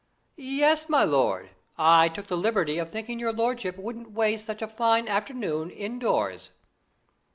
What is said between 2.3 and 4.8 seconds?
liberty of thinking your lordship wouldn't waste such a